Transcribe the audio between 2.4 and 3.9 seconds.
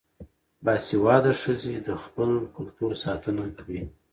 کلتور ساتنه کوي.